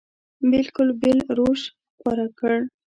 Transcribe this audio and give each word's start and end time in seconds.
بلکل 0.51 0.87
بېل 1.01 1.19
روش 1.37 1.61
غوره 1.99 2.27
کړ. 2.39 2.55